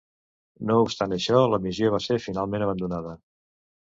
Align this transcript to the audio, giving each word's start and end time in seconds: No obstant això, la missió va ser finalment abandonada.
No 0.69 0.77
obstant 0.85 1.13
això, 1.17 1.41
la 1.51 1.59
missió 1.67 1.93
va 1.95 2.01
ser 2.05 2.19
finalment 2.25 2.65
abandonada. 2.69 3.13